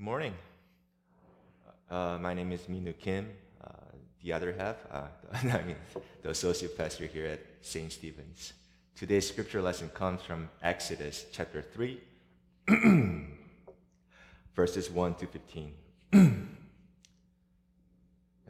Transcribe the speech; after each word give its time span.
Good 0.00 0.06
morning. 0.06 0.34
Uh, 1.90 2.16
my 2.18 2.32
name 2.32 2.52
is 2.52 2.62
Minu 2.62 2.98
Kim. 2.98 3.28
Uh, 3.62 3.68
the 4.24 4.32
other 4.32 4.54
half, 4.56 4.76
uh, 4.90 5.08
I 5.34 5.62
mean, 5.62 5.76
the 6.22 6.30
associate 6.30 6.74
pastor 6.74 7.04
here 7.04 7.26
at 7.26 7.40
St. 7.60 7.92
Stephen's. 7.92 8.54
Today's 8.96 9.28
scripture 9.28 9.60
lesson 9.60 9.90
comes 9.90 10.22
from 10.22 10.48
Exodus 10.62 11.26
chapter 11.30 11.60
3, 11.60 12.00
verses 14.56 14.90
1 14.90 15.14
to 15.16 15.26
15. 15.26 15.74
Am 16.14 16.58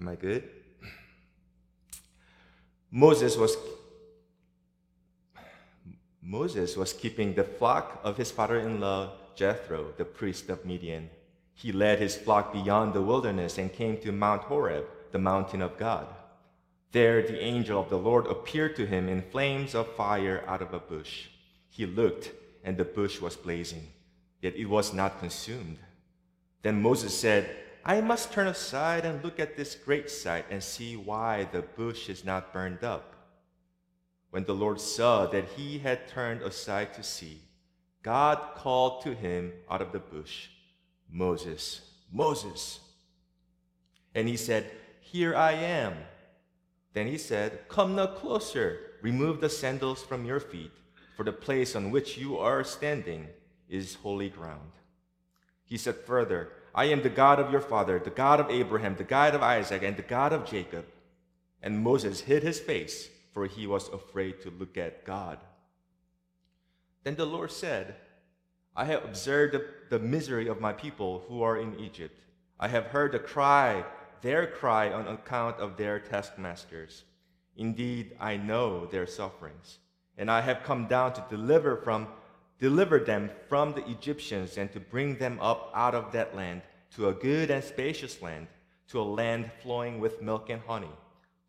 I 0.07 0.15
good? 0.15 0.49
Moses 2.93 3.37
was 3.37 3.57
Moses 6.23 6.77
was 6.77 6.93
keeping 6.93 7.35
the 7.35 7.43
flock 7.43 8.01
of 8.05 8.17
his 8.17 8.31
father-in-law 8.31 9.11
Jethro, 9.35 9.93
the 9.97 10.05
priest 10.05 10.49
of 10.49 10.65
Midian 10.65 11.11
he 11.61 11.73
led 11.73 11.99
his 11.99 12.17
flock 12.17 12.55
beyond 12.55 12.95
the 12.95 13.03
wilderness 13.03 13.59
and 13.59 13.71
came 13.71 13.99
to 13.99 14.11
Mount 14.11 14.43
Horeb, 14.45 14.87
the 15.13 15.19
mountain 15.19 15.61
of 15.61 15.77
God. 15.77 16.07
There 16.93 17.21
the 17.21 17.39
angel 17.39 17.79
of 17.79 17.91
the 17.91 17.99
Lord 17.99 18.27
appeared 18.27 18.77
to 18.77 18.87
him 18.87 19.11
in 19.11 19.31
flames 19.31 19.75
of 19.75 19.95
fire 19.95 20.43
out 20.47 20.63
of 20.63 20.73
a 20.73 20.79
bush. 20.79 21.29
He 21.69 21.85
looked, 21.85 22.31
and 22.65 22.79
the 22.79 22.87
bush 22.87 23.21
was 23.21 23.37
blazing, 23.37 23.89
yet 24.41 24.57
it 24.57 24.65
was 24.65 24.95
not 24.95 25.21
consumed. 25.21 25.77
Then 26.63 26.81
Moses 26.81 27.19
said, 27.19 27.55
I 27.85 28.01
must 28.01 28.33
turn 28.33 28.47
aside 28.47 29.05
and 29.05 29.23
look 29.23 29.39
at 29.39 29.59
this 29.59 29.75
great 29.75 30.11
sight 30.11 30.47
and 30.51 30.63
see 30.63 30.97
why 30.97 31.45
the 31.53 31.61
bush 31.61 32.09
is 32.09 32.25
not 32.25 32.55
burned 32.55 32.83
up. 32.83 33.15
When 34.31 34.45
the 34.45 34.55
Lord 34.55 34.81
saw 34.81 35.27
that 35.27 35.49
he 35.57 35.79
had 35.81 36.09
turned 36.09 36.41
aside 36.41 36.95
to 36.95 37.03
see, 37.03 37.43
God 38.03 38.55
called 38.55 39.03
to 39.03 39.15
him 39.15 39.53
out 39.71 39.83
of 39.83 39.93
the 39.93 39.99
bush. 39.99 40.49
Moses, 41.13 41.81
Moses. 42.13 42.81
And 44.15 44.29
he 44.29 44.37
said, 44.37 44.71
Here 45.01 45.35
I 45.35 45.53
am. 45.53 45.95
Then 46.93 47.07
he 47.07 47.19
said, 47.19 47.69
Come 47.69 47.95
no 47.95 48.07
closer, 48.07 48.79
remove 49.03 49.41
the 49.41 49.49
sandals 49.49 50.03
from 50.03 50.25
your 50.25 50.41
feet, 50.41 50.73
for 51.17 51.25
the 51.25 51.33
place 51.33 51.77
on 51.77 51.91
which 51.91 52.19
you 52.19 52.39
are 52.39 52.65
standing 52.65 53.29
is 53.69 53.97
holy 53.97 54.29
ground. 54.29 54.73
He 55.65 55.77
said 55.77 55.97
further, 55.97 56.51
I 56.75 56.87
am 56.87 57.03
the 57.03 57.11
God 57.11 57.39
of 57.39 57.51
your 57.51 57.61
father, 57.61 57.99
the 57.99 58.11
God 58.11 58.41
of 58.41 58.51
Abraham, 58.51 58.97
the 58.97 59.05
God 59.05 59.35
of 59.35 59.43
Isaac, 59.43 59.83
and 59.83 59.97
the 59.97 60.03
God 60.03 60.33
of 60.33 60.45
Jacob. 60.45 60.85
And 61.63 61.83
Moses 61.83 62.21
hid 62.21 62.43
his 62.43 62.59
face, 62.59 63.09
for 63.33 63.47
he 63.47 63.67
was 63.67 63.89
afraid 63.89 64.41
to 64.43 64.51
look 64.51 64.77
at 64.77 65.05
God. 65.05 65.39
Then 67.05 67.17
the 67.17 67.27
Lord 67.27 67.51
said, 67.53 67.97
I 68.81 68.87
have 68.87 69.05
observed 69.05 69.61
the, 69.91 69.99
misery 69.99 70.49
of 70.49 70.59
my 70.59 70.73
people 70.73 71.23
who 71.29 71.43
are 71.43 71.59
in 71.59 71.79
Egypt. 71.79 72.19
I 72.59 72.69
have 72.69 72.87
heard 72.87 73.13
the 73.13 73.19
cry, 73.19 73.85
their 74.23 74.47
cry 74.47 74.91
on 74.91 75.07
account 75.07 75.59
of 75.59 75.77
their 75.77 76.01
taskmasters. 76.01 77.05
Indeed, 77.59 78.17
I 78.19 78.39
know 78.39 78.87
their 78.87 79.07
sufferings, 79.07 79.81
and 80.17 80.31
I 80.31 80.41
have 80.41 80.63
come 80.63 80.87
down 80.87 81.13
to 81.13 81.25
deliver 81.29 81.77
from 81.77 82.09
deliver 82.59 82.99
them 82.99 83.29
from 83.51 83.75
the 83.75 83.87
Egyptians 83.87 84.57
and 84.57 84.73
to 84.73 84.81
bring 84.81 85.17
them 85.17 85.39
up 85.43 85.71
out 85.75 85.95
of 85.95 86.13
that 86.13 86.35
land 86.35 86.63
to 86.97 87.09
a 87.09 87.13
good 87.13 87.51
and 87.51 87.63
spacious 87.63 88.23
land, 88.23 88.47
to 88.89 88.99
a 88.99 89.13
land 89.21 89.51
flowing 89.63 90.01
with 90.01 90.23
milk 90.23 90.49
and 90.49 90.63
honey, 90.63 90.97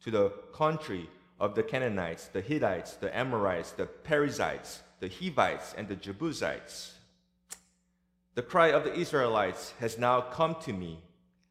to 0.04 0.12
the 0.12 0.32
country 0.54 1.10
of 1.40 1.56
the 1.56 1.64
Canaanites, 1.64 2.28
the 2.28 2.42
Hittites, 2.42 2.96
the 2.96 3.16
Amorites, 3.18 3.72
the 3.72 3.86
Perizzites, 3.86 4.82
the 5.00 5.08
Hivites, 5.08 5.74
and 5.78 5.88
the 5.88 5.96
Jebusites. 5.96 6.98
The 8.34 8.42
cry 8.42 8.72
of 8.72 8.84
the 8.84 8.94
Israelites 8.94 9.74
has 9.80 9.98
now 9.98 10.22
come 10.22 10.56
to 10.62 10.72
me. 10.72 11.00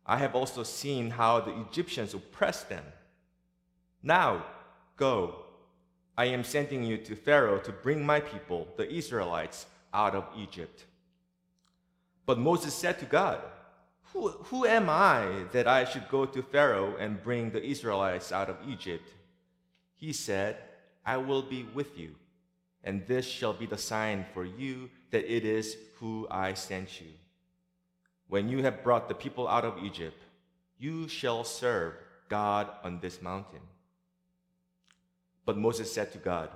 I 0.07 0.17
have 0.19 0.35
also 0.35 0.63
seen 0.63 1.11
how 1.11 1.41
the 1.41 1.61
Egyptians 1.61 2.15
oppressed 2.15 2.69
them. 2.69 2.85
Now, 4.03 4.47
go. 4.97 5.45
I 6.17 6.27
am 6.27 6.43
sending 6.43 6.83
you 6.83 6.97
to 6.99 7.15
Pharaoh 7.15 7.59
to 7.59 7.73
bring 7.73 8.05
my 8.05 8.21
people, 8.21 8.67
the 8.77 8.91
Israelites, 8.91 9.67
out 9.93 10.15
of 10.15 10.25
Egypt. 10.37 10.87
But 12.27 12.39
Moses 12.39 12.75
said 12.75 12.99
to 13.01 13.05
God, 13.05 13.41
who, 14.13 14.29
who 14.29 14.67
am 14.67 14.89
I 14.89 15.45
that 15.53 15.69
I 15.69 15.85
should 15.85 16.09
go 16.09 16.27
to 16.27 16.43
Pharaoh 16.43 16.97
and 16.99 17.23
bring 17.23 17.51
the 17.51 17.65
Israelites 17.65 18.33
out 18.33 18.51
of 18.51 18.57
Egypt? 18.67 19.09
He 19.97 20.13
said, 20.13 20.57
I 21.05 21.19
will 21.19 21.43
be 21.43 21.63
with 21.75 21.99
you, 21.99 22.15
and 22.85 23.07
this 23.07 23.27
shall 23.27 23.53
be 23.53 23.67
the 23.67 23.79
sign 23.79 24.25
for 24.33 24.45
you 24.45 24.91
that 25.11 25.31
it 25.31 25.45
is 25.45 25.77
who 25.99 26.27
I 26.31 26.55
sent 26.55 27.01
you. 27.01 27.09
When 28.29 28.49
you 28.49 28.63
have 28.63 28.85
brought 28.85 29.09
the 29.09 29.15
people 29.15 29.49
out 29.49 29.65
of 29.65 29.83
Egypt, 29.83 30.23
you 30.79 31.09
shall 31.09 31.45
serve 31.45 31.95
God 32.29 32.69
on 32.83 33.01
this 33.01 33.21
mountain. 33.21 33.61
But 35.45 35.59
Moses 35.59 35.93
said 35.93 36.13
to 36.13 36.19
God, 36.19 36.49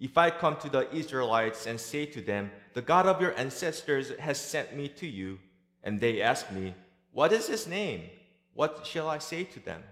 If 0.00 0.18
I 0.18 0.30
come 0.30 0.56
to 0.56 0.68
the 0.68 0.92
Israelites 0.94 1.66
and 1.66 1.80
say 1.80 2.06
to 2.06 2.20
them, 2.20 2.50
The 2.74 2.82
God 2.82 3.06
of 3.06 3.20
your 3.20 3.38
ancestors 3.38 4.10
has 4.18 4.38
sent 4.38 4.76
me 4.76 4.88
to 4.88 5.06
you, 5.06 5.38
and 5.84 6.00
they 6.00 6.20
ask 6.20 6.50
me, 6.50 6.74
What 7.12 7.32
is 7.32 7.46
his 7.46 7.66
name? 7.66 8.10
What 8.54 8.84
shall 8.84 9.08
I 9.08 9.18
say 9.18 9.44
to 9.44 9.60
them? 9.60 9.82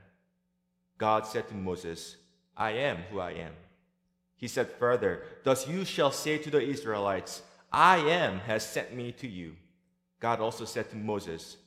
God 0.98 1.26
said 1.26 1.48
to 1.48 1.54
Moses, 1.54 2.16
I 2.56 2.72
am 2.72 2.98
who 3.10 3.20
I 3.20 3.30
am. 3.30 3.52
He 4.40 4.48
said 4.48 4.70
further, 4.70 5.22
Thus 5.44 5.68
you 5.68 5.84
shall 5.84 6.10
say 6.10 6.38
to 6.38 6.50
the 6.50 6.62
Israelites, 6.62 7.42
I 7.70 7.98
am 7.98 8.40
has 8.40 8.66
sent 8.66 8.94
me 8.94 9.12
to 9.12 9.28
you. 9.28 9.54
God 10.18 10.40
also 10.40 10.64
said 10.64 10.88
to 10.90 10.96
Moses, 10.96 11.58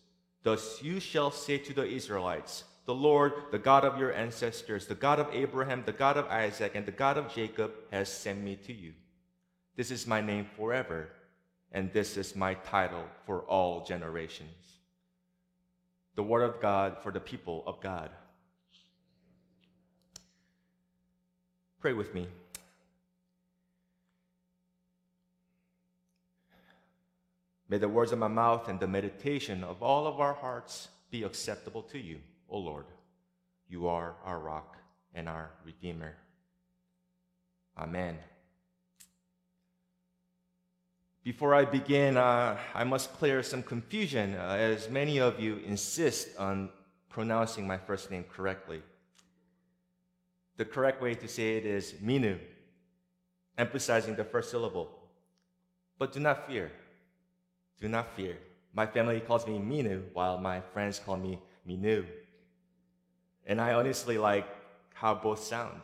Thus 0.42 0.82
you 0.82 1.00
shall 1.00 1.30
say 1.30 1.60
to 1.60 1.74
the 1.74 1.86
Israelites, 1.86 2.64
The 2.86 2.96
Lord, 2.96 3.34
the 3.52 3.60
God 3.60 3.86
of 3.86 4.00
your 4.00 4.12
ancestors, 4.12 4.88
the 4.88 4.96
God 4.96 5.20
of 5.20 5.30
Abraham, 5.32 5.84
the 5.86 5.94
God 5.94 6.18
of 6.18 6.26
Isaac, 6.28 6.72
and 6.74 6.86
the 6.86 6.92
God 6.92 7.18
of 7.18 7.34
Jacob 7.34 7.72
has 7.92 8.12
sent 8.12 8.42
me 8.42 8.56
to 8.66 8.74
you. 8.74 8.94
This 9.76 9.92
is 9.92 10.08
my 10.08 10.20
name 10.20 10.48
forever, 10.58 11.10
and 11.72 11.94
this 11.94 12.18
is 12.18 12.36
my 12.36 12.56
title 12.56 13.06
for 13.28 13.42
all 13.42 13.86
generations. 13.86 14.80
The 16.16 16.24
word 16.24 16.44
of 16.44 16.60
God 16.60 16.98
for 17.04 17.12
the 17.12 17.20
people 17.20 17.64
of 17.68 17.80
God. 17.82 18.10
Pray 21.80 21.94
with 21.94 22.16
me. 22.16 22.28
May 27.74 27.80
the 27.80 27.90
words 27.90 28.12
of 28.12 28.20
my 28.20 28.28
mouth 28.28 28.70
and 28.70 28.80
the 28.80 28.86
meditation 28.86 29.64
of 29.64 29.82
all 29.82 30.06
of 30.06 30.20
our 30.20 30.36
hearts 30.36 30.90
be 31.10 31.24
acceptable 31.24 31.82
to 31.82 31.98
you, 31.98 32.20
O 32.48 32.60
Lord. 32.60 32.86
You 33.68 33.88
are 33.88 34.14
our 34.24 34.38
rock 34.38 34.78
and 35.16 35.28
our 35.28 35.50
Redeemer. 35.66 36.16
Amen. 37.76 38.20
Before 41.24 41.56
I 41.56 41.66
begin, 41.66 42.16
uh, 42.16 42.60
I 42.76 42.84
must 42.84 43.12
clear 43.14 43.42
some 43.42 43.64
confusion, 43.64 44.36
uh, 44.36 44.50
as 44.50 44.88
many 44.88 45.20
of 45.20 45.40
you 45.40 45.58
insist 45.66 46.38
on 46.38 46.70
pronouncing 47.10 47.66
my 47.66 47.80
first 47.80 48.12
name 48.12 48.26
correctly. 48.32 48.84
The 50.58 50.66
correct 50.66 51.02
way 51.02 51.16
to 51.16 51.28
say 51.28 51.58
it 51.58 51.66
is 51.66 51.94
Minu, 51.94 52.38
emphasizing 53.58 54.14
the 54.14 54.26
first 54.26 54.52
syllable. 54.52 54.92
But 55.98 56.12
do 56.12 56.20
not 56.20 56.46
fear. 56.46 56.72
Do 57.80 57.88
not 57.88 58.16
fear. 58.16 58.38
My 58.74 58.86
family 58.86 59.20
calls 59.20 59.46
me 59.46 59.60
Minu, 59.60 60.04
while 60.14 60.38
my 60.38 60.62
friends 60.74 61.00
call 61.00 61.18
me 61.18 61.40
Minu. 61.68 62.06
And 63.46 63.62
I 63.62 63.74
honestly 63.74 64.18
like 64.18 64.48
how 64.94 65.14
both 65.16 65.44
sound. 65.44 65.82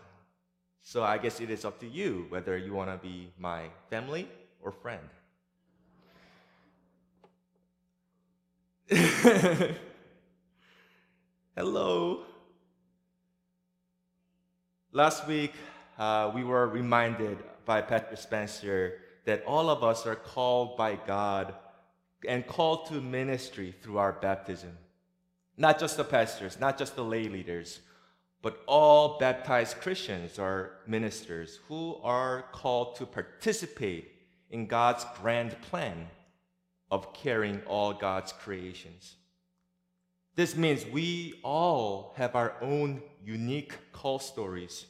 So 0.82 1.04
I 1.04 1.18
guess 1.18 1.40
it 1.40 1.50
is 1.50 1.66
up 1.66 1.80
to 1.82 1.88
you 1.88 2.26
whether 2.30 2.58
you 2.58 2.74
want 2.74 2.90
to 2.90 2.98
be 2.98 3.32
my 3.38 3.70
family 3.90 4.28
or 4.62 4.72
friend. 4.72 5.08
Hello. 11.56 12.22
Last 14.92 15.28
week, 15.28 15.54
uh, 16.00 16.32
we 16.34 16.44
were 16.44 16.68
reminded 16.68 17.38
by 17.66 17.82
Pastor 17.82 18.16
Spencer 18.16 18.94
that 19.26 19.44
all 19.44 19.70
of 19.70 19.84
us 19.84 20.08
are 20.08 20.16
called 20.16 20.76
by 20.76 20.96
God 20.96 21.54
and 22.28 22.46
called 22.46 22.88
to 22.88 22.96
ministry 22.96 23.74
through 23.82 23.98
our 23.98 24.14
baptism. 24.14 24.78
Not 25.58 25.80
just 25.80 25.98
the 25.98 26.04
pastors, 26.04 26.60
not 26.60 26.78
just 26.78 26.96
the 26.96 27.04
lay 27.04 27.28
leaders, 27.28 27.82
but 28.42 28.62
all 28.66 29.18
baptized 29.20 29.82
Christians 29.82 30.40
are 30.40 30.72
ministers 30.88 31.60
who 31.68 31.98
are 32.04 32.46
called 32.54 32.96
to 32.96 33.06
participate 33.06 34.12
in 34.50 34.68
God's 34.68 35.06
grand 35.22 35.60
plan 35.62 36.08
of 36.90 37.14
carrying 37.14 37.62
all 37.68 37.94
God's 37.94 38.32
creations. 38.32 39.16
This 40.36 40.56
means 40.56 40.86
we 40.86 41.40
all 41.44 42.14
have 42.16 42.36
our 42.36 42.56
own 42.62 43.02
unique 43.24 43.74
call 43.92 44.20
stories. 44.20 44.86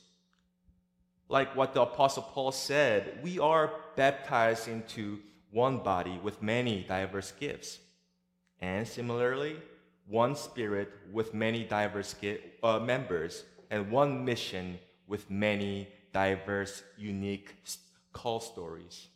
Like 1.27 1.55
what 1.55 1.73
the 1.73 1.81
Apostle 1.81 2.23
Paul 2.23 2.51
said, 2.51 3.19
we 3.23 3.39
are 3.39 3.71
baptized 3.95 4.67
into 4.67 5.19
one 5.51 5.79
body 5.79 6.19
with 6.21 6.41
many 6.41 6.83
diverse 6.83 7.31
gifts. 7.31 7.79
And 8.61 8.87
similarly, 8.87 9.55
one 10.07 10.35
spirit 10.35 10.91
with 11.11 11.33
many 11.33 11.63
diverse 11.63 12.15
uh, 12.63 12.79
members, 12.79 13.43
and 13.69 13.91
one 13.91 14.25
mission 14.25 14.79
with 15.07 15.29
many 15.29 15.87
diverse, 16.13 16.83
unique 16.97 17.55
call 18.11 18.39
stories. 18.39 19.07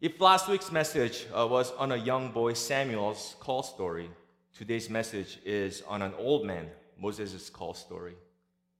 If 0.00 0.20
last 0.20 0.48
week's 0.48 0.70
message 0.70 1.26
uh, 1.34 1.46
was 1.46 1.72
on 1.72 1.92
a 1.92 1.96
young 1.96 2.30
boy 2.32 2.52
Samuel's 2.54 3.36
call 3.40 3.62
story, 3.62 4.10
today's 4.56 4.90
message 4.90 5.38
is 5.44 5.82
on 5.88 6.02
an 6.02 6.12
old 6.18 6.44
man, 6.44 6.66
Moses' 7.00 7.48
call 7.48 7.72
story. 7.72 8.14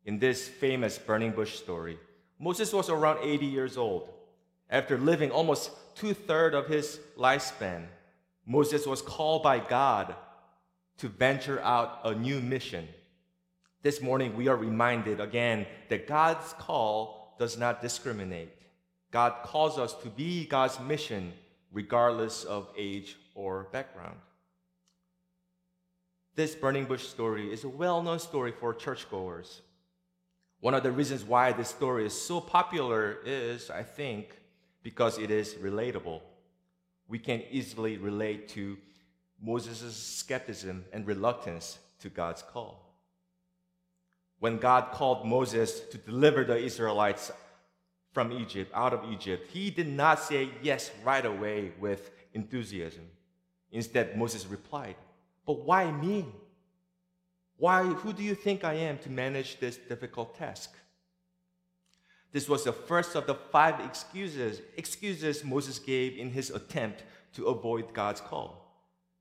In 0.05 0.19
this 0.19 0.49
famous 0.49 0.99
burning 0.99 1.31
bush 1.31 1.55
story, 1.55 1.99
Moses 2.39 2.73
was 2.73 2.91
around 2.91 3.19
80 3.23 3.47
years 3.47 3.79
old. 3.79 4.09
After 4.71 4.99
living 4.99 5.31
almost 5.31 5.71
two 5.95 6.15
thirds 6.15 6.57
of 6.57 6.67
his 6.67 6.99
lifespan, 7.17 7.87
Moses 8.47 8.87
was 8.87 9.03
called 9.03 9.43
by 9.43 9.59
God 9.59 10.15
to 10.99 11.09
venture 11.09 11.61
out 11.61 12.01
a 12.05 12.15
new 12.15 12.41
mission. 12.41 12.89
This 13.83 14.01
morning, 14.01 14.37
we 14.37 14.49
are 14.49 14.57
reminded 14.57 15.21
again 15.21 15.67
that 15.89 16.07
God's 16.07 16.55
call 16.55 17.35
does 17.39 17.59
not 17.59 17.83
discriminate. 17.83 18.51
God 19.11 19.35
calls 19.43 19.79
us 19.79 19.95
to 20.03 20.09
be 20.09 20.47
God's 20.47 20.81
mission 20.81 21.33
regardless 21.73 22.45
of 22.45 22.69
age 22.77 23.17
or 23.35 23.65
background. 23.73 24.17
This 26.37 26.55
burning 26.55 26.87
bush 26.87 27.07
story 27.07 27.53
is 27.53 27.65
a 27.65 27.69
well 27.69 28.03
known 28.03 28.19
story 28.19 28.53
for 28.53 28.75
churchgoers. 28.75 29.61
One 30.61 30.75
of 30.75 30.83
the 30.83 30.91
reasons 30.91 31.25
why 31.25 31.53
this 31.53 31.69
story 31.69 32.07
is 32.07 32.19
so 32.19 32.41
popular 32.41 33.19
is, 33.25 33.71
I 33.71 33.83
think, 33.83 34.37
because 34.85 35.19
it 35.19 35.33
is 35.33 35.55
relatable. 35.55 36.21
We 37.09 37.19
can 37.19 37.43
easily 37.51 37.97
relate 37.97 38.49
to 38.51 38.77
Moses' 39.43 39.97
skepticism 39.97 40.85
and 40.93 41.07
reluctance 41.07 41.79
to 42.01 42.09
God's 42.09 42.43
call. 42.43 42.95
When 44.39 44.59
God 44.59 44.93
called 44.93 45.27
Moses 45.27 45.81
to 45.91 45.99
deliver 45.99 46.45
the 46.45 46.57
Israelites 46.57 47.33
from 48.13 48.31
Egypt, 48.31 48.71
out 48.75 48.93
of 48.93 49.11
Egypt, 49.11 49.49
he 49.51 49.71
did 49.71 49.89
not 49.89 50.21
say 50.21 50.51
yes 50.63 50.91
right 51.03 51.25
away 51.25 51.73
with 51.81 52.11
enthusiasm. 52.35 53.09
Instead, 53.73 54.17
Moses 54.17 54.47
replied, 54.47 54.97
But 55.47 55.65
why 55.65 55.91
me? 55.91 56.27
Why, 57.57 57.85
who 57.85 58.13
do 58.13 58.23
you 58.23 58.35
think 58.35 58.65
I 58.65 58.75
am 58.75 58.99
to 58.99 59.11
manage 59.11 59.59
this 59.59 59.79
difficult 59.79 60.37
task? 60.37 60.75
This 62.35 62.49
was 62.49 62.65
the 62.65 62.73
first 62.73 63.15
of 63.15 63.29
the 63.29 63.37
five 63.37 63.79
excuses, 63.79 64.61
excuses 64.77 65.45
Moses 65.45 65.79
gave 65.79 66.19
in 66.19 66.33
his 66.33 66.51
attempt 66.51 67.05
to 67.35 67.47
avoid 67.47 67.95
God's 67.95 68.21
call. 68.21 68.75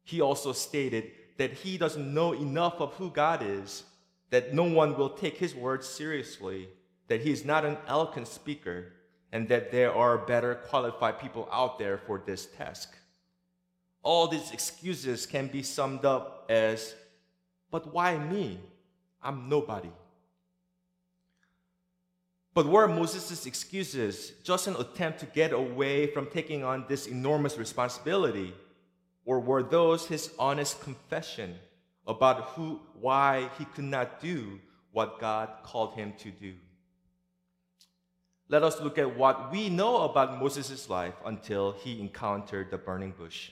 He 0.03 0.19
also 0.19 0.51
stated 0.51 1.11
that 1.37 1.53
he 1.53 1.77
doesn't 1.77 2.11
know 2.11 2.33
enough 2.33 2.81
of 2.81 2.95
who 2.95 3.11
God 3.11 3.43
is, 3.43 3.83
that 4.31 4.55
no 4.55 4.63
one 4.63 4.97
will 4.97 5.11
take 5.11 5.37
his 5.37 5.53
words 5.53 5.87
seriously, 5.87 6.69
that 7.07 7.21
he 7.21 7.31
is 7.31 7.45
not 7.45 7.65
an 7.65 7.77
eloquent 7.87 8.27
speaker, 8.27 8.93
and 9.31 9.47
that 9.47 9.71
there 9.71 9.93
are 9.93 10.17
better 10.17 10.55
qualified 10.55 11.19
people 11.19 11.47
out 11.51 11.77
there 11.77 11.99
for 11.99 12.19
this 12.25 12.47
task. 12.47 12.95
All 14.01 14.27
these 14.27 14.49
excuses 14.51 15.27
can 15.27 15.49
be 15.49 15.61
summed 15.61 16.03
up 16.03 16.47
as, 16.49 16.95
but 17.69 17.93
why 17.93 18.17
me? 18.17 18.59
I'm 19.21 19.47
nobody. 19.49 19.91
But 22.53 22.67
were 22.67 22.87
Moses' 22.87 23.47
excuses 23.47 24.31
just 24.43 24.67
an 24.67 24.75
attempt 24.75 25.19
to 25.21 25.25
get 25.25 25.53
away 25.53 26.07
from 26.07 26.27
taking 26.27 26.63
on 26.63 26.85
this 26.87 27.07
enormous 27.07 27.57
responsibility? 27.57 28.53
Or 29.25 29.39
were 29.39 29.63
those 29.63 30.05
his 30.05 30.31
honest 30.37 30.81
confession 30.81 31.55
about 32.05 32.49
who, 32.49 32.79
why 32.99 33.49
he 33.57 33.65
could 33.65 33.85
not 33.85 34.21
do 34.21 34.59
what 34.91 35.19
God 35.19 35.49
called 35.63 35.95
him 35.95 36.13
to 36.19 36.29
do? 36.29 36.53
Let 38.49 38.61
us 38.61 38.79
look 38.81 38.99
at 38.99 39.17
what 39.17 39.51
we 39.51 39.69
know 39.69 40.03
about 40.03 40.39
Moses' 40.39 40.89
life 40.89 41.15
until 41.25 41.71
he 41.71 41.99
encountered 41.99 42.69
the 42.69 42.77
burning 42.77 43.13
bush. 43.17 43.49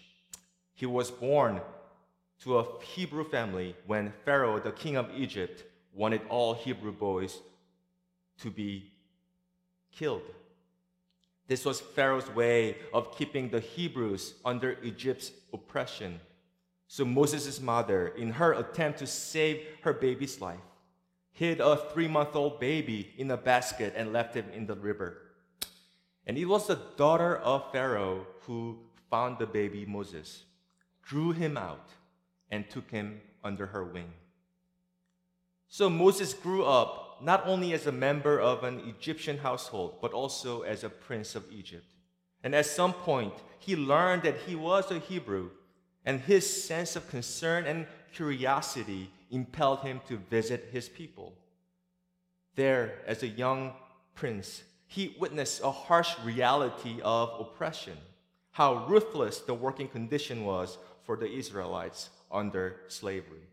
He 0.76 0.86
was 0.86 1.10
born 1.10 1.62
to 2.42 2.60
a 2.60 2.82
Hebrew 2.84 3.24
family 3.24 3.76
when 3.88 4.14
Pharaoh, 4.26 4.60
the 4.60 4.72
king 4.72 4.98
of 4.98 5.10
Egypt, 5.16 5.64
wanted 5.94 6.22
all 6.30 6.54
Hebrew 6.54 6.92
boys 6.92 7.40
to 8.40 8.52
be 8.52 8.91
killed. 9.92 10.24
This 11.48 11.66
was 11.66 11.82
Pharaoh's 11.82 12.30
way 12.30 12.78
of 12.94 13.16
keeping 13.18 13.50
the 13.50 13.60
Hebrews 13.60 14.36
under 14.46 14.78
Egypt's 14.84 15.32
oppression. 15.54 16.20
So 16.88 17.06
Moses' 17.06 17.60
mother, 17.60 18.10
in 18.10 18.32
her 18.32 18.54
attempt 18.54 19.00
to 19.00 19.08
save 19.08 19.66
her 19.82 19.94
baby's 19.94 20.40
life, 20.40 20.60
hid 21.32 21.60
a 21.60 21.78
three 21.94 22.08
month 22.08 22.36
old 22.36 22.60
baby 22.60 23.12
in 23.18 23.32
a 23.32 23.38
basket 23.38 23.94
and 23.96 24.14
left 24.14 24.36
him 24.36 24.46
in 24.54 24.66
the 24.66 24.76
river. 24.76 25.18
And 26.26 26.38
it 26.38 26.46
was 26.46 26.68
the 26.68 26.80
daughter 26.98 27.38
of 27.38 27.72
Pharaoh 27.72 28.28
who 28.42 28.80
found 29.10 29.38
the 29.38 29.48
baby 29.48 29.86
Moses, 29.86 30.44
drew 31.04 31.32
him 31.32 31.58
out, 31.58 31.90
and 32.50 32.70
took 32.70 32.90
him 32.92 33.20
under 33.44 33.66
her 33.66 33.84
wing. 33.84 34.14
So 35.68 35.90
Moses 35.90 36.34
grew 36.34 36.64
up 36.64 37.11
not 37.24 37.46
only 37.46 37.74
as 37.74 37.88
a 37.88 37.92
member 37.92 38.40
of 38.40 38.64
an 38.64 38.80
Egyptian 38.88 39.38
household, 39.38 39.96
but 40.02 40.14
also 40.14 40.62
as 40.62 40.84
a 40.84 40.90
prince 40.90 41.36
of 41.36 41.52
Egypt. 41.52 41.86
And 42.44 42.56
at 42.56 42.66
some 42.66 42.94
point, 42.94 43.34
he 43.60 43.76
learned 43.76 44.24
that 44.24 44.38
he 44.48 44.56
was 44.56 44.90
a 44.90 45.00
Hebrew, 45.00 45.52
and 46.06 46.20
his 46.22 46.64
sense 46.64 46.96
of 46.96 47.10
concern 47.10 47.66
and 47.66 47.86
curiosity 48.14 49.12
impelled 49.30 49.82
him 49.82 50.02
to 50.08 50.18
visit 50.30 50.70
his 50.72 50.90
people. 50.90 51.34
There, 52.56 53.00
as 53.06 53.24
a 53.24 53.28
young 53.28 53.74
prince, 54.16 54.64
he 54.88 55.16
witnessed 55.20 55.62
a 55.64 55.72
harsh 55.72 56.16
reality 56.24 57.00
of 57.04 57.40
oppression, 57.40 57.98
how 58.52 58.86
ruthless 58.88 59.40
the 59.40 59.54
working 59.54 59.88
condition 59.88 60.44
was 60.44 60.78
for 61.04 61.16
the 61.16 61.32
Israelites 61.32 62.10
under 62.32 62.82
slavery. 62.88 63.48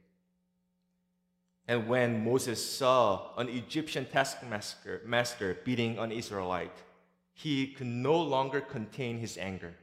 And 1.69 1.87
when 1.87 2.25
Moses 2.25 2.65
saw 2.65 3.37
an 3.37 3.50
Egyptian 3.50 4.06
taskmaster 4.06 5.03
master 5.05 5.59
beating 5.65 5.99
an 5.99 6.11
Israelite, 6.11 6.79
he 7.35 7.67
could 7.67 7.87
no 7.87 8.19
longer 8.19 8.62
contain 8.62 9.19
his 9.19 9.37
anger. 9.37 9.75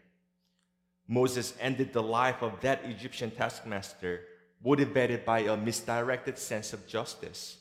Moses 1.07 1.53
ended 1.59 1.93
the 1.93 2.01
life 2.01 2.41
of 2.41 2.59
that 2.61 2.83
Egyptian 2.85 3.29
taskmaster, 3.29 4.21
motivated 4.63 5.23
by 5.23 5.41
a 5.41 5.55
misdirected 5.55 6.39
sense 6.39 6.73
of 6.73 6.87
justice. 6.87 7.57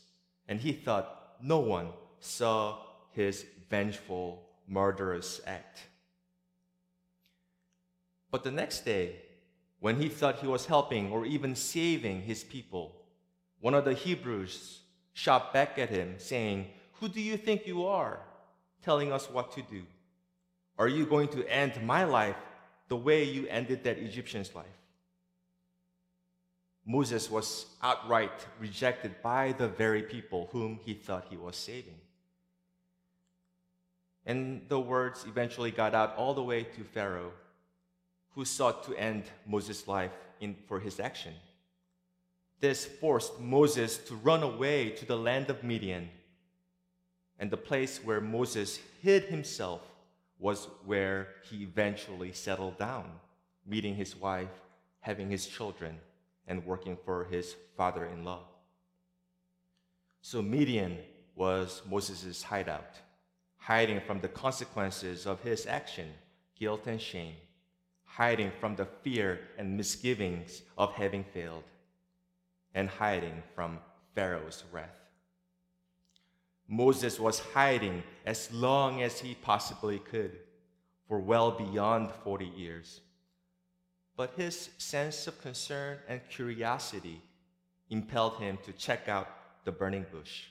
And 0.48 0.58
he 0.58 0.72
thought 0.72 1.36
no 1.42 1.58
one 1.58 1.90
saw 2.18 2.78
his 3.12 3.44
vengeful, 3.68 4.48
murderous 4.66 5.42
act. 5.46 5.80
But 8.30 8.42
the 8.42 8.50
next 8.50 8.86
day, 8.86 9.16
when 9.80 10.00
he 10.00 10.08
thought 10.08 10.38
he 10.38 10.46
was 10.46 10.64
helping 10.64 11.12
or 11.12 11.26
even 11.26 11.54
saving 11.54 12.22
his 12.22 12.42
people, 12.42 13.03
one 13.64 13.72
of 13.72 13.86
the 13.86 13.94
Hebrews 13.94 14.80
shot 15.14 15.54
back 15.54 15.78
at 15.78 15.88
him, 15.88 16.16
saying, 16.18 16.66
Who 17.00 17.08
do 17.08 17.18
you 17.18 17.38
think 17.38 17.66
you 17.66 17.86
are, 17.86 18.20
telling 18.82 19.10
us 19.10 19.30
what 19.30 19.52
to 19.52 19.62
do? 19.62 19.84
Are 20.78 20.86
you 20.86 21.06
going 21.06 21.28
to 21.28 21.50
end 21.50 21.82
my 21.82 22.04
life 22.04 22.36
the 22.88 22.96
way 22.96 23.24
you 23.24 23.46
ended 23.46 23.82
that 23.84 23.96
Egyptian's 23.96 24.54
life? 24.54 24.78
Moses 26.84 27.30
was 27.30 27.64
outright 27.82 28.38
rejected 28.60 29.14
by 29.22 29.52
the 29.52 29.68
very 29.68 30.02
people 30.02 30.50
whom 30.52 30.78
he 30.84 30.92
thought 30.92 31.28
he 31.30 31.38
was 31.38 31.56
saving. 31.56 32.00
And 34.26 34.60
the 34.68 34.78
words 34.78 35.24
eventually 35.26 35.70
got 35.70 35.94
out 35.94 36.14
all 36.18 36.34
the 36.34 36.42
way 36.42 36.64
to 36.64 36.84
Pharaoh, 36.84 37.32
who 38.34 38.44
sought 38.44 38.84
to 38.84 38.94
end 38.94 39.24
Moses' 39.46 39.88
life 39.88 40.12
in, 40.38 40.54
for 40.68 40.80
his 40.80 41.00
action. 41.00 41.32
This 42.64 42.86
forced 42.86 43.38
Moses 43.40 43.98
to 44.08 44.14
run 44.14 44.42
away 44.42 44.88
to 44.88 45.04
the 45.04 45.18
land 45.18 45.50
of 45.50 45.62
Midian. 45.62 46.08
And 47.38 47.50
the 47.50 47.58
place 47.58 48.02
where 48.02 48.22
Moses 48.22 48.80
hid 49.02 49.24
himself 49.24 49.82
was 50.38 50.68
where 50.86 51.28
he 51.42 51.62
eventually 51.62 52.32
settled 52.32 52.78
down, 52.78 53.10
meeting 53.66 53.94
his 53.94 54.16
wife, 54.16 54.56
having 55.00 55.28
his 55.28 55.46
children, 55.46 56.00
and 56.46 56.64
working 56.64 56.96
for 57.04 57.26
his 57.26 57.54
father 57.76 58.06
in 58.06 58.24
law. 58.24 58.44
So 60.22 60.40
Midian 60.40 60.96
was 61.34 61.82
Moses' 61.86 62.44
hideout, 62.44 62.94
hiding 63.58 64.00
from 64.00 64.20
the 64.20 64.28
consequences 64.28 65.26
of 65.26 65.42
his 65.42 65.66
action, 65.66 66.08
guilt 66.58 66.86
and 66.86 66.98
shame, 66.98 67.36
hiding 68.06 68.52
from 68.58 68.74
the 68.74 68.86
fear 69.02 69.40
and 69.58 69.76
misgivings 69.76 70.62
of 70.78 70.94
having 70.94 71.24
failed 71.24 71.64
and 72.74 72.88
hiding 72.88 73.42
from 73.54 73.78
Pharaoh's 74.14 74.64
wrath. 74.72 75.00
Moses 76.68 77.20
was 77.20 77.40
hiding 77.40 78.02
as 78.24 78.52
long 78.52 79.02
as 79.02 79.20
he 79.20 79.34
possibly 79.34 79.98
could 79.98 80.38
for 81.06 81.18
well 81.18 81.50
beyond 81.50 82.10
40 82.24 82.46
years. 82.46 83.00
but 84.16 84.34
his 84.36 84.70
sense 84.78 85.26
of 85.26 85.40
concern 85.40 85.98
and 86.08 86.20
curiosity 86.28 87.20
impelled 87.90 88.36
him 88.38 88.58
to 88.64 88.72
check 88.72 89.08
out 89.08 89.28
the 89.64 89.72
burning 89.72 90.06
bush. 90.12 90.44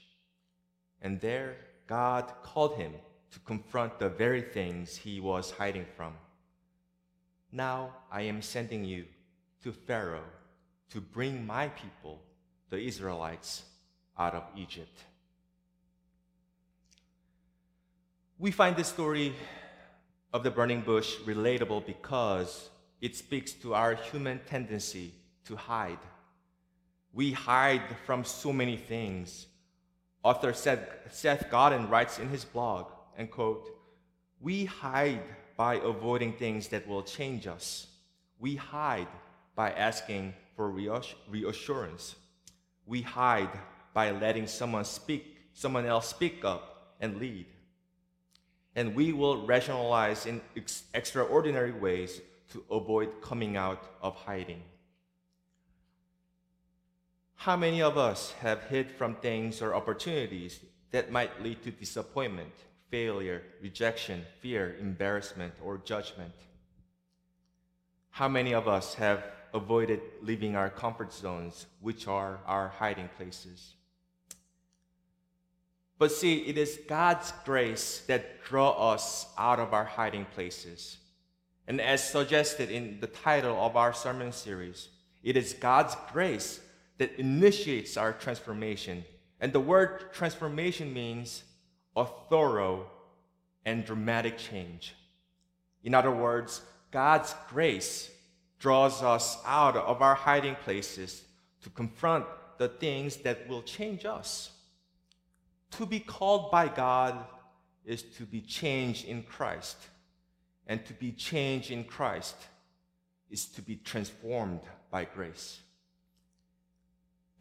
And 1.02 1.20
there, 1.22 1.56
God 1.88 2.32
called 2.44 2.76
him 2.78 2.94
to 3.32 3.40
confront 3.40 4.00
the 4.00 4.10
very 4.10 4.42
things 4.42 4.98
he 4.98 5.20
was 5.20 5.52
hiding 5.52 5.86
from. 5.96 6.14
Now 7.52 7.94
I 8.12 8.22
am 8.24 8.42
sending 8.42 8.84
you 8.84 9.06
to 9.64 9.72
Pharaoh 9.72 10.30
to 10.94 11.02
bring 11.02 11.44
my 11.46 11.70
people, 11.70 12.22
the 12.70 12.80
Israelites, 12.80 13.64
out 14.18 14.36
of 14.36 14.44
Egypt. 14.56 15.00
We 18.38 18.52
find 18.52 18.76
this 18.76 18.90
story 18.90 19.34
of 20.34 20.44
the 20.44 20.52
burning 20.52 20.82
bush 20.82 21.16
relatable 21.26 21.88
because 21.88 22.70
it 23.02 23.16
speaks 23.16 23.54
to 23.54 23.74
our 23.74 23.96
human 23.96 24.40
tendency 24.46 25.14
to 25.46 25.56
hide. 25.56 25.98
We 27.12 27.32
hide 27.32 27.82
from 28.06 28.24
so 28.24 28.54
many 28.54 28.78
things. 28.78 29.48
Author 30.22 30.54
Seth 30.54 31.50
Godin 31.50 31.90
writes 31.90 32.20
in 32.20 32.30
his 32.30 32.46
blog, 32.46 32.92
and 33.18 33.32
quote, 33.32 33.68
We 34.40 34.66
hide 34.66 35.24
by 35.58 35.76
avoiding 35.76 36.34
things 36.34 36.68
that 36.68 36.88
will 36.88 37.02
change 37.02 37.48
us. 37.48 37.88
We 38.40 38.56
hide 38.56 39.08
by 39.56 39.72
asking 39.72 40.36
for 40.56 40.70
reassurance. 40.70 42.16
We 42.86 43.02
hide 43.02 43.50
by 43.94 44.12
letting 44.12 44.48
someone 44.48 44.86
speak, 44.86 45.38
someone 45.54 45.86
else 45.86 46.08
speak 46.08 46.44
up 46.44 46.96
and 47.00 47.18
lead. 47.18 47.46
And 48.76 48.96
we 48.96 49.14
will 49.14 49.46
rationalize 49.46 50.26
in 50.26 50.42
ex- 50.58 50.84
extraordinary 50.94 51.72
ways 51.72 52.22
to 52.52 52.64
avoid 52.72 53.22
coming 53.22 53.56
out 53.56 53.84
of 54.02 54.16
hiding. 54.16 54.62
How 57.36 57.58
many 57.58 57.82
of 57.82 57.98
us 57.98 58.32
have 58.42 58.64
hid 58.64 58.90
from 58.92 59.16
things 59.16 59.62
or 59.62 59.76
opportunities 59.76 60.60
that 60.92 61.12
might 61.12 61.44
lead 61.44 61.62
to 61.64 61.72
disappointment, 61.72 62.54
failure, 62.90 63.44
rejection, 63.62 64.24
fear, 64.40 64.76
embarrassment, 64.80 65.54
or 65.62 65.78
judgment? 65.80 66.34
How 68.12 68.28
many 68.28 68.54
of 68.54 68.68
us 68.68 68.94
have 68.94 69.24
avoided 69.54 70.02
leaving 70.22 70.56
our 70.56 70.70
comfort 70.70 71.14
zones, 71.14 71.68
which 71.82 72.08
are 72.08 72.40
our 72.46 72.70
hiding 72.70 73.10
places? 73.18 73.74
But 75.98 76.12
see, 76.12 76.40
it 76.40 76.58
is 76.58 76.80
God's 76.88 77.32
grace 77.46 78.04
that 78.08 78.44
draw 78.44 78.72
us 78.94 79.28
out 79.38 79.60
of 79.60 79.74
our 79.74 79.86
hiding 79.86 80.26
places. 80.34 80.98
And 81.68 81.80
as 81.80 82.04
suggested 82.04 82.70
in 82.70 83.00
the 83.00 83.08
title 83.08 83.56
of 83.56 83.78
our 83.78 83.94
sermon 83.94 84.32
series, 84.32 84.90
it 85.24 85.38
is 85.38 85.54
God's 85.54 85.96
grace 86.12 86.60
that 86.98 87.18
initiates 87.18 87.96
our 87.96 88.12
transformation. 88.12 89.06
And 89.40 89.54
the 89.54 89.60
word 89.60 90.12
transformation 90.14 90.94
means 90.94 91.44
a 91.96 92.06
thorough 92.30 92.88
and 93.66 93.86
dramatic 93.86 94.38
change. 94.38 94.96
In 95.84 95.94
other 95.94 96.12
words, 96.12 96.62
God's 96.92 97.34
grace 97.50 98.10
draws 98.64 99.04
us 99.04 99.40
out 99.46 99.76
of 99.76 100.02
our 100.02 100.16
hiding 100.16 100.56
places 100.64 101.24
to 101.62 101.70
confront 101.70 102.24
the 102.58 102.70
things 102.70 103.18
that 103.18 103.46
will 103.50 103.62
change 103.62 104.06
us. 104.06 104.52
To 105.72 105.86
be 105.86 106.00
called 106.00 106.50
by 106.50 106.70
God 106.70 107.26
is 107.84 108.04
to 108.04 108.24
be 108.24 108.40
changed 108.40 109.04
in 109.04 109.24
Christ. 109.24 109.76
And 110.66 110.86
to 110.86 110.94
be 110.94 111.12
changed 111.12 111.72
in 111.72 111.84
Christ 111.84 112.38
is 113.30 113.48
to 113.48 113.62
be 113.62 113.76
transformed 113.76 114.62
by 114.90 115.04
grace. 115.14 115.60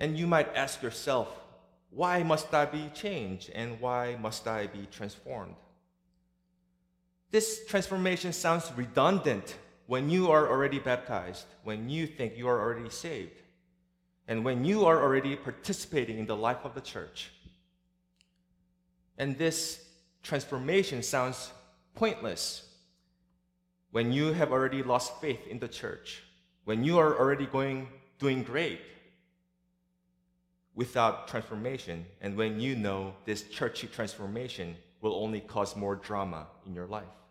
And 0.00 0.18
you 0.18 0.26
might 0.26 0.56
ask 0.56 0.82
yourself, 0.82 1.28
why 1.90 2.24
must 2.24 2.52
I 2.52 2.64
be 2.64 2.90
changed 2.94 3.48
and 3.54 3.80
why 3.80 4.16
must 4.20 4.48
I 4.48 4.66
be 4.66 4.88
transformed? 4.90 5.54
This 7.30 7.64
transformation 7.68 8.32
sounds 8.32 8.72
redundant 8.74 9.54
when 9.92 10.08
you 10.08 10.30
are 10.30 10.48
already 10.48 10.78
baptized, 10.78 11.44
when 11.64 11.90
you 11.90 12.06
think 12.06 12.34
you 12.34 12.48
are 12.48 12.58
already 12.58 12.88
saved, 12.88 13.42
and 14.26 14.42
when 14.42 14.64
you 14.64 14.86
are 14.86 15.02
already 15.02 15.36
participating 15.36 16.18
in 16.18 16.24
the 16.24 16.34
life 16.34 16.64
of 16.64 16.74
the 16.74 16.80
church. 16.80 17.30
And 19.18 19.36
this 19.36 19.84
transformation 20.22 21.02
sounds 21.02 21.52
pointless 21.94 22.70
when 23.90 24.14
you 24.14 24.32
have 24.32 24.50
already 24.50 24.82
lost 24.82 25.20
faith 25.20 25.46
in 25.46 25.58
the 25.58 25.68
church, 25.68 26.22
when 26.64 26.82
you 26.82 26.98
are 26.98 27.14
already 27.18 27.44
going 27.44 27.86
doing 28.18 28.42
great 28.42 28.80
without 30.74 31.28
transformation, 31.28 32.06
and 32.22 32.34
when 32.34 32.58
you 32.58 32.76
know 32.76 33.12
this 33.26 33.42
churchy 33.42 33.88
transformation 33.88 34.74
will 35.02 35.16
only 35.16 35.40
cause 35.40 35.76
more 35.76 35.96
drama 35.96 36.46
in 36.64 36.72
your 36.74 36.86
life. 36.86 37.21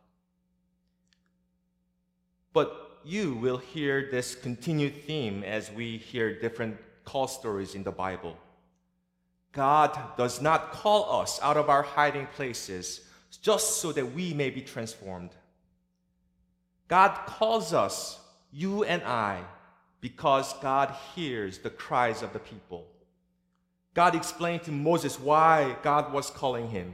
But 2.53 3.00
you 3.03 3.36
will 3.36 3.58
hear 3.58 4.10
this 4.12 4.36
continued 4.36 5.03
theme 5.03 5.43
as 5.43 5.72
we 5.72 5.98
hear 5.98 6.39
different 6.39 6.77
call 7.03 7.27
stories 7.27 7.75
in 7.75 7.84
the 7.84 7.91
Bible. 7.91 8.38
God 9.51 9.98
does 10.17 10.41
not 10.41 10.72
call 10.72 11.22
us 11.22 11.39
out 11.41 11.58
of 11.58 11.70
our 11.70 11.84
hiding 11.84 12.27
places 12.27 13.01
just 13.41 13.81
so 13.81 13.91
that 13.91 14.13
we 14.13 14.34
may 14.34 14.50
be 14.50 14.62
transformed. 14.62 15.31
God 16.88 17.17
calls 17.25 17.74
us, 17.74 18.20
you 18.51 18.84
and 18.84 19.01
I, 19.03 19.41
because 20.00 20.53
God 20.62 20.93
hears 21.15 21.60
the 21.60 21.70
cries 21.70 22.22
of 22.22 22.34
the 22.34 22.39
people. 22.39 22.86
God 23.93 24.15
explained 24.15 24.63
to 24.63 24.72
Moses 24.72 25.20
why 25.20 25.75
God 25.84 26.13
was 26.13 26.29
calling 26.29 26.70
him. 26.70 26.93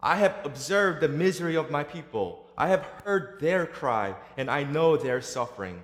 I 0.00 0.16
have 0.16 0.36
observed 0.44 1.00
the 1.00 1.08
misery 1.08 1.56
of 1.56 1.70
my 1.70 1.84
people. 1.84 2.41
I 2.62 2.68
have 2.68 2.84
heard 3.04 3.40
their 3.40 3.66
cry, 3.66 4.14
and 4.36 4.48
I 4.48 4.62
know 4.62 4.96
their 4.96 5.20
suffering, 5.20 5.82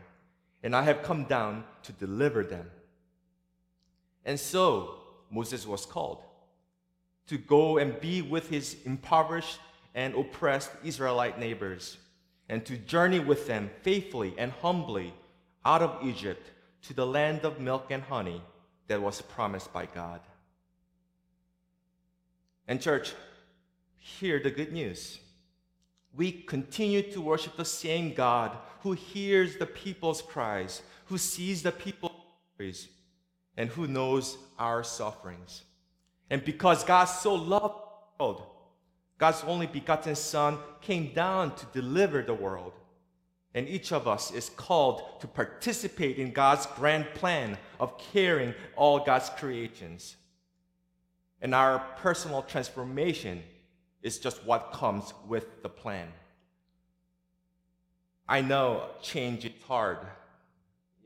and 0.62 0.76
I 0.76 0.82
have 0.84 1.02
come 1.02 1.24
down 1.24 1.64
to 1.82 1.90
deliver 1.90 2.44
them. 2.44 2.70
And 4.24 4.38
so 4.38 4.94
Moses 5.28 5.66
was 5.66 5.84
called 5.84 6.22
to 7.26 7.36
go 7.36 7.78
and 7.78 7.98
be 7.98 8.22
with 8.22 8.48
his 8.48 8.76
impoverished 8.84 9.58
and 9.92 10.14
oppressed 10.14 10.70
Israelite 10.84 11.40
neighbors 11.40 11.96
and 12.48 12.64
to 12.66 12.76
journey 12.76 13.18
with 13.18 13.48
them 13.48 13.70
faithfully 13.82 14.36
and 14.38 14.52
humbly 14.62 15.12
out 15.64 15.82
of 15.82 16.06
Egypt 16.06 16.48
to 16.82 16.94
the 16.94 17.04
land 17.04 17.44
of 17.44 17.58
milk 17.58 17.88
and 17.90 18.04
honey 18.04 18.40
that 18.86 19.02
was 19.02 19.20
promised 19.20 19.72
by 19.72 19.86
God. 19.86 20.20
And, 22.68 22.80
church, 22.80 23.14
hear 23.96 24.38
the 24.38 24.52
good 24.52 24.72
news. 24.72 25.18
We 26.16 26.32
continue 26.32 27.02
to 27.12 27.20
worship 27.20 27.56
the 27.56 27.64
same 27.64 28.14
God 28.14 28.56
who 28.80 28.92
hears 28.92 29.56
the 29.56 29.66
people's 29.66 30.22
cries, 30.22 30.82
who 31.06 31.18
sees 31.18 31.62
the 31.62 31.72
people's 31.72 32.12
cries, 32.56 32.88
and 33.56 33.70
who 33.70 33.86
knows 33.86 34.38
our 34.58 34.82
sufferings. 34.84 35.64
And 36.30 36.44
because 36.44 36.84
God 36.84 37.06
so 37.06 37.34
loved 37.34 37.74
the 38.18 38.24
world, 38.24 38.46
God's 39.18 39.42
only 39.44 39.66
begotten 39.66 40.14
Son 40.14 40.58
came 40.80 41.12
down 41.12 41.54
to 41.56 41.66
deliver 41.72 42.22
the 42.22 42.34
world. 42.34 42.72
And 43.54 43.68
each 43.68 43.92
of 43.92 44.06
us 44.06 44.32
is 44.32 44.50
called 44.50 45.20
to 45.20 45.26
participate 45.26 46.18
in 46.18 46.32
God's 46.32 46.66
grand 46.66 47.06
plan 47.14 47.58
of 47.80 47.98
caring 47.98 48.54
all 48.76 49.04
God's 49.04 49.30
creations. 49.30 50.16
And 51.40 51.54
our 51.54 51.80
personal 51.96 52.42
transformation 52.42 53.42
is 54.02 54.18
just 54.18 54.44
what 54.44 54.72
comes 54.72 55.12
with 55.26 55.62
the 55.62 55.68
plan. 55.68 56.08
I 58.28 58.40
know 58.42 58.84
change 59.02 59.44
is 59.44 59.52
hard. 59.66 59.98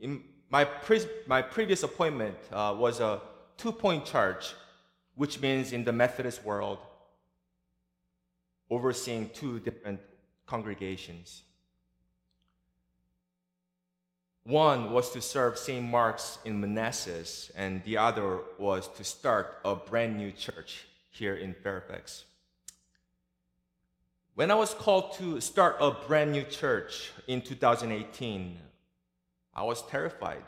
In 0.01 0.23
my, 0.51 0.65
pre- 0.65 1.07
my 1.27 1.41
previous 1.41 1.83
appointment 1.83 2.37
uh, 2.53 2.75
was 2.77 3.01
a 3.01 3.21
two 3.57 3.73
point 3.73 4.05
charge, 4.05 4.55
which 5.15 5.41
means 5.41 5.73
in 5.73 5.85
the 5.85 5.93
Methodist 5.93 6.45
world, 6.45 6.79
overseeing 8.69 9.31
two 9.31 9.61
different 9.61 10.01
congregations. 10.47 11.43
One 14.45 14.91
was 14.91 15.13
to 15.13 15.21
serve 15.21 15.57
St. 15.57 15.85
Mark's 15.85 16.39
in 16.45 16.61
Manassas, 16.61 17.53
and 17.55 17.83
the 17.85 17.97
other 17.97 18.41
was 18.59 18.89
to 18.97 19.05
start 19.05 19.59
a 19.65 19.77
brand 19.77 20.17
new 20.17 20.33
church 20.33 20.85
here 21.11 21.37
in 21.37 21.55
Fairfax. 21.55 22.25
When 24.35 24.51
I 24.51 24.55
was 24.55 24.73
called 24.73 25.13
to 25.19 25.41
start 25.43 25.77
a 25.79 25.91
brand 25.91 26.33
new 26.33 26.45
church 26.45 27.13
in 27.27 27.43
2018, 27.43 28.57
I 29.55 29.63
was 29.63 29.87
terrified. 29.89 30.45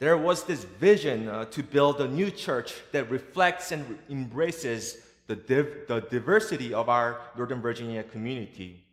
There 0.00 0.18
was 0.18 0.42
this 0.42 0.64
vision 0.64 1.28
uh, 1.28 1.44
to 1.46 1.62
build 1.62 2.00
a 2.00 2.08
new 2.08 2.32
church 2.32 2.74
that 2.90 3.08
reflects 3.10 3.70
and 3.70 3.98
embraces 4.10 4.98
the, 5.28 5.36
div- 5.36 5.86
the 5.86 6.00
diversity 6.00 6.74
of 6.74 6.88
our 6.88 7.20
Northern 7.36 7.62
Virginia 7.62 8.02
community. 8.02 8.84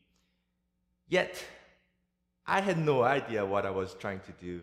Yet, 1.09 1.43
I 2.45 2.61
had 2.61 2.77
no 2.77 3.01
idea 3.01 3.43
what 3.43 3.65
I 3.65 3.71
was 3.71 3.95
trying 3.95 4.19
to 4.21 4.31
do. 4.33 4.61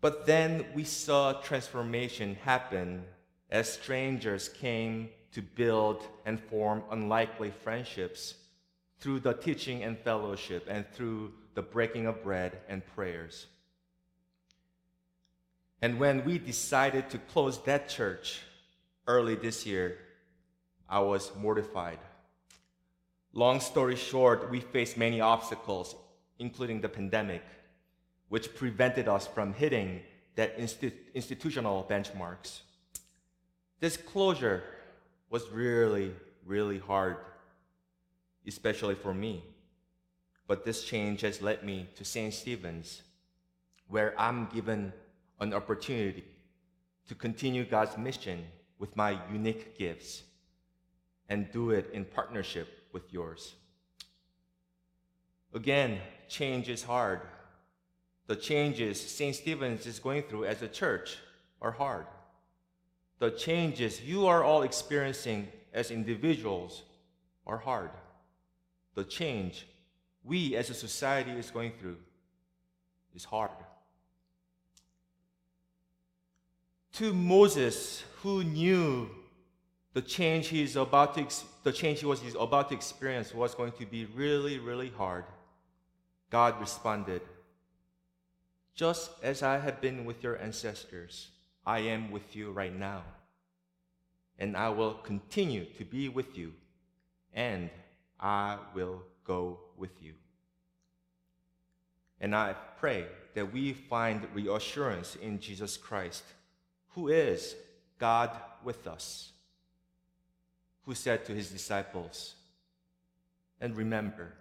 But 0.00 0.24
then 0.24 0.64
we 0.74 0.84
saw 0.84 1.34
transformation 1.34 2.36
happen 2.36 3.04
as 3.50 3.70
strangers 3.70 4.48
came 4.48 5.10
to 5.32 5.42
build 5.42 6.02
and 6.24 6.40
form 6.40 6.82
unlikely 6.90 7.50
friendships 7.50 8.34
through 9.00 9.20
the 9.20 9.32
teaching 9.32 9.82
and 9.82 9.98
fellowship 9.98 10.66
and 10.68 10.84
through 10.92 11.32
the 11.54 11.62
breaking 11.62 12.06
of 12.06 12.22
bread 12.22 12.58
and 12.68 12.86
prayers. 12.94 13.46
And 15.80 16.00
when 16.00 16.24
we 16.24 16.38
decided 16.38 17.08
to 17.10 17.18
close 17.18 17.62
that 17.64 17.88
church 17.88 18.40
early 19.06 19.36
this 19.36 19.64
year, 19.64 19.98
I 20.88 21.00
was 21.00 21.30
mortified. 21.36 21.98
Long 23.32 23.60
story 23.60 23.94
short, 23.94 24.50
we 24.50 24.60
faced 24.60 24.96
many 24.96 25.20
obstacles, 25.20 25.94
including 26.38 26.80
the 26.80 26.88
pandemic, 26.88 27.42
which 28.28 28.54
prevented 28.54 29.06
us 29.06 29.26
from 29.26 29.52
hitting 29.52 30.00
that 30.34 30.58
insti- 30.58 30.92
institutional 31.14 31.86
benchmarks. 31.88 32.60
This 33.80 33.96
closure 33.96 34.62
was 35.30 35.48
really, 35.50 36.12
really 36.44 36.78
hard, 36.78 37.16
especially 38.46 38.94
for 38.94 39.12
me. 39.12 39.44
But 40.46 40.64
this 40.64 40.84
change 40.84 41.20
has 41.20 41.42
led 41.42 41.62
me 41.62 41.88
to 41.96 42.04
St. 42.04 42.32
Stephen's, 42.32 43.02
where 43.88 44.18
I'm 44.18 44.46
given 44.46 44.92
an 45.40 45.52
opportunity 45.52 46.24
to 47.08 47.14
continue 47.14 47.64
God's 47.64 47.96
mission 47.98 48.44
with 48.78 48.96
my 48.96 49.18
unique 49.32 49.78
gifts 49.78 50.22
and 51.28 51.50
do 51.52 51.70
it 51.70 51.90
in 51.92 52.04
partnership 52.04 52.68
with 52.92 53.12
yours. 53.12 53.54
Again, 55.54 55.98
change 56.28 56.68
is 56.68 56.82
hard. 56.82 57.20
The 58.26 58.36
changes 58.36 59.00
St. 59.00 59.34
Stephen's 59.34 59.86
is 59.86 59.98
going 59.98 60.22
through 60.22 60.44
as 60.44 60.62
a 60.62 60.68
church 60.68 61.18
are 61.60 61.72
hard. 61.72 62.06
The 63.18 63.30
changes 63.30 64.00
you 64.00 64.26
are 64.26 64.44
all 64.44 64.62
experiencing 64.62 65.48
as 65.72 65.90
individuals 65.90 66.82
are 67.46 67.58
hard. 67.58 67.90
The 68.94 69.04
change 69.04 69.66
we 70.24 70.56
as 70.56 70.70
a 70.70 70.74
society 70.74 71.32
is 71.32 71.50
going 71.50 71.72
through 71.80 71.96
is 73.14 73.24
hard. 73.24 73.50
To 76.94 77.12
Moses, 77.12 78.04
who 78.22 78.44
knew 78.44 79.10
the 79.94 80.02
change 80.02 80.48
he 80.48 80.68
about 80.74 81.14
to 81.14 81.26
the 81.64 81.72
change 81.72 82.00
he 82.00 82.06
was 82.06 82.22
about 82.38 82.68
to 82.68 82.74
experience 82.74 83.34
was 83.34 83.54
going 83.54 83.72
to 83.72 83.86
be 83.86 84.04
really, 84.04 84.58
really 84.58 84.90
hard. 84.90 85.24
God 86.30 86.60
responded, 86.60 87.22
Just 88.74 89.10
as 89.22 89.42
I 89.42 89.58
have 89.58 89.80
been 89.80 90.04
with 90.04 90.22
your 90.22 90.38
ancestors, 90.40 91.28
I 91.68 91.80
am 91.80 92.10
with 92.10 92.34
you 92.34 92.50
right 92.50 92.74
now. 92.74 93.02
And 94.38 94.56
I 94.56 94.70
will 94.70 94.94
continue 94.94 95.66
to 95.76 95.84
be 95.84 96.08
with 96.08 96.38
you, 96.38 96.54
and 97.34 97.68
I 98.18 98.56
will 98.74 99.02
go 99.24 99.58
with 99.76 100.02
you. 100.02 100.14
And 102.20 102.34
I 102.34 102.54
pray 102.78 103.04
that 103.34 103.52
we 103.52 103.74
find 103.74 104.26
reassurance 104.32 105.16
in 105.16 105.40
Jesus 105.40 105.76
Christ, 105.76 106.24
who 106.94 107.08
is 107.08 107.54
God 107.98 108.30
with 108.64 108.86
us 108.86 109.32
who 110.88 110.94
said 110.94 111.22
to 111.26 111.34
his 111.34 111.50
disciples, 111.50 112.34
And 113.60 113.76
remember, 113.76 114.32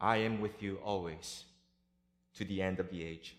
I 0.00 0.16
am 0.28 0.40
with 0.40 0.62
you 0.62 0.78
always 0.82 1.44
to 2.36 2.46
the 2.46 2.62
end 2.62 2.80
of 2.80 2.88
the 2.88 3.04
age. 3.04 3.36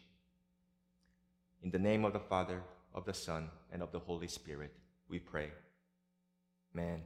In 1.64 1.72
the 1.72 1.80
name 1.80 2.06
of 2.06 2.14
the 2.14 2.20
Father, 2.20 2.62
of 2.98 3.06
the 3.06 3.14
Son, 3.14 3.48
and 3.72 3.84
of 3.84 3.92
the 3.92 4.00
Holy 4.00 4.28
Spirit, 4.28 4.74
we 5.08 5.20
pray. 5.20 5.52
Amen. 6.74 7.04